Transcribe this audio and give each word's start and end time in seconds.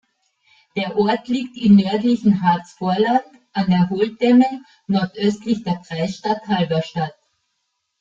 Der 0.75 0.97
Ort 0.97 1.27
liegt 1.27 1.55
in 1.57 1.75
nördlichen 1.75 2.41
Harzvorland 2.41 3.21
an 3.53 3.67
der 3.69 3.87
Holtemme, 3.87 4.63
nordöstlich 4.87 5.63
der 5.63 5.77
Kreisstadt 5.87 6.47
Halberstadt. 6.47 7.13